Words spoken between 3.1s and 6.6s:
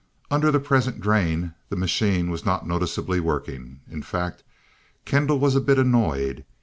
working. In fact, Kendall was a bit annoyed.